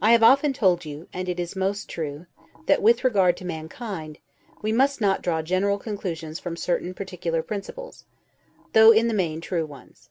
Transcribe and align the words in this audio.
I 0.00 0.10
have 0.10 0.24
often 0.24 0.52
told 0.52 0.84
you 0.84 1.06
(and 1.12 1.28
it 1.28 1.38
is 1.38 1.54
most 1.54 1.88
true) 1.88 2.26
that, 2.66 2.82
with 2.82 3.04
regard 3.04 3.36
to 3.36 3.44
mankind, 3.44 4.18
we 4.62 4.72
must 4.72 5.00
not 5.00 5.22
draw 5.22 5.42
general 5.42 5.78
conclusions 5.78 6.40
from 6.40 6.56
certain 6.56 6.92
particular 6.92 7.40
principles, 7.40 8.04
though, 8.72 8.90
in 8.90 9.06
the 9.06 9.14
main, 9.14 9.40
true 9.40 9.64
ones. 9.64 10.10